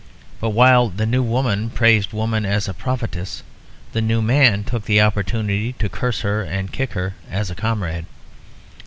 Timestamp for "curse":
5.89-6.21